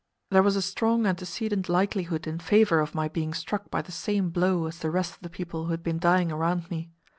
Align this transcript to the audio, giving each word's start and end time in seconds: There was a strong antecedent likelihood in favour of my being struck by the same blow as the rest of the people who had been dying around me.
There 0.31 0.41
was 0.41 0.55
a 0.55 0.63
strong 0.63 1.05
antecedent 1.05 1.69
likelihood 1.69 2.25
in 2.25 2.39
favour 2.39 2.79
of 2.79 2.95
my 2.95 3.07
being 3.07 3.35
struck 3.35 3.69
by 3.69 3.83
the 3.83 3.91
same 3.91 4.31
blow 4.31 4.65
as 4.65 4.79
the 4.79 4.89
rest 4.89 5.13
of 5.13 5.19
the 5.21 5.29
people 5.29 5.65
who 5.65 5.71
had 5.73 5.83
been 5.83 5.99
dying 5.99 6.31
around 6.31 6.71
me. 6.71 6.89